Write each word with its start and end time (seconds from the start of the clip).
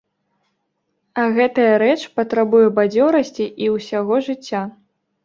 А 1.23 1.25
гэтая 1.35 1.67
рэч 1.83 1.97
патрабуе 2.19 2.67
бадзёрасці 2.79 3.47
і 3.67 3.69
ўсяго 3.75 4.19
жыцця. 4.31 4.65